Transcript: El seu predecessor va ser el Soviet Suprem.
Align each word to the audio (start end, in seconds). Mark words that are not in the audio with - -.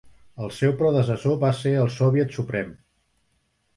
El 0.45 0.53
seu 0.59 0.71
predecessor 0.79 1.37
va 1.45 1.53
ser 1.59 1.75
el 1.85 1.93
Soviet 1.99 2.33
Suprem. 2.41 2.77